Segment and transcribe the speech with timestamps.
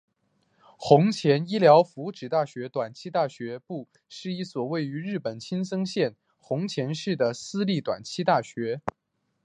[0.79, 8.81] 弘前医疗福祉大学短期大学部是一所位于日本青森县弘前市的私立短期大学。